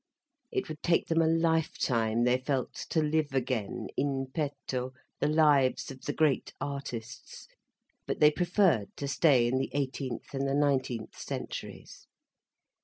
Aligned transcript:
It 0.51 0.67
would 0.67 0.81
take 0.81 1.09
them 1.09 1.21
a 1.21 1.27
life 1.27 1.77
time, 1.79 2.23
they 2.23 2.39
felt 2.39 2.73
to 2.89 3.03
live 3.03 3.35
again, 3.35 3.87
in 3.95 4.25
petto, 4.33 4.93
the 5.19 5.27
lives 5.27 5.91
of 5.91 6.01
the 6.05 6.11
great 6.13 6.55
artists. 6.59 7.47
But 8.07 8.19
they 8.19 8.31
preferred 8.31 8.87
to 8.97 9.07
stay 9.07 9.47
in 9.47 9.59
the 9.59 9.69
eighteenth 9.73 10.33
and 10.33 10.47
the 10.47 10.55
nineteenth 10.55 11.15
centuries. 11.19 12.07